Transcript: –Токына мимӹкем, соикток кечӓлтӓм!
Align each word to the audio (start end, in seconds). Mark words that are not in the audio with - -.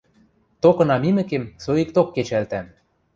–Токына 0.61 0.95
мимӹкем, 1.03 1.43
соикток 1.63 2.07
кечӓлтӓм! 2.15 2.67